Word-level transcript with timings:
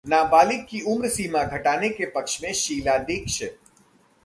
नाबालिग 0.05 0.65
की 0.69 0.81
उम्र 0.83 1.09
सीमा 1.09 1.43
घटाने 1.45 1.89
के 1.89 2.05
पक्ष 2.11 2.41
में 2.43 2.53
शीला 2.53 2.97
दीक्षित 2.99 3.57